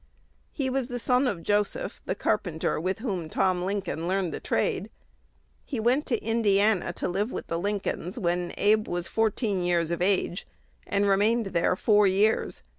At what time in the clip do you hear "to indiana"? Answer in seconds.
6.07-6.91